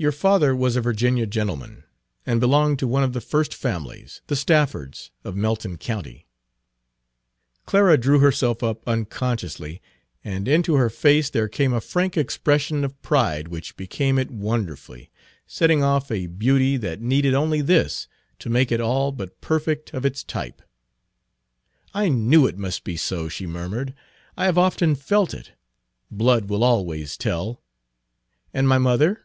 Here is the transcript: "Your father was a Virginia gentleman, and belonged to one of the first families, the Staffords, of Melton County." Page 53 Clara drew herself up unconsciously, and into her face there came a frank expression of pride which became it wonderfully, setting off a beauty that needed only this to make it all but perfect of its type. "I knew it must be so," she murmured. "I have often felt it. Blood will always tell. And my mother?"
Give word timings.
"Your 0.00 0.12
father 0.12 0.54
was 0.54 0.76
a 0.76 0.80
Virginia 0.80 1.26
gentleman, 1.26 1.82
and 2.24 2.38
belonged 2.38 2.78
to 2.78 2.86
one 2.86 3.02
of 3.02 3.14
the 3.14 3.20
first 3.20 3.52
families, 3.52 4.22
the 4.28 4.36
Staffords, 4.36 5.10
of 5.24 5.34
Melton 5.34 5.76
County." 5.76 6.12
Page 6.12 7.64
53 7.64 7.64
Clara 7.66 7.98
drew 7.98 8.18
herself 8.20 8.62
up 8.62 8.86
unconsciously, 8.86 9.82
and 10.22 10.46
into 10.46 10.74
her 10.76 10.88
face 10.88 11.30
there 11.30 11.48
came 11.48 11.72
a 11.72 11.80
frank 11.80 12.16
expression 12.16 12.84
of 12.84 13.02
pride 13.02 13.48
which 13.48 13.76
became 13.76 14.20
it 14.20 14.30
wonderfully, 14.30 15.10
setting 15.48 15.82
off 15.82 16.12
a 16.12 16.28
beauty 16.28 16.76
that 16.76 17.00
needed 17.00 17.34
only 17.34 17.60
this 17.60 18.06
to 18.38 18.48
make 18.48 18.70
it 18.70 18.80
all 18.80 19.10
but 19.10 19.40
perfect 19.40 19.92
of 19.92 20.06
its 20.06 20.22
type. 20.22 20.62
"I 21.92 22.08
knew 22.08 22.46
it 22.46 22.56
must 22.56 22.84
be 22.84 22.96
so," 22.96 23.28
she 23.28 23.48
murmured. 23.48 23.94
"I 24.36 24.44
have 24.44 24.58
often 24.58 24.94
felt 24.94 25.34
it. 25.34 25.54
Blood 26.08 26.44
will 26.48 26.62
always 26.62 27.16
tell. 27.16 27.64
And 28.54 28.68
my 28.68 28.78
mother?" 28.78 29.24